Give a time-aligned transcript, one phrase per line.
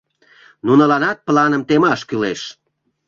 [0.65, 2.41] —Нуныланат планым темаш кӱлеш.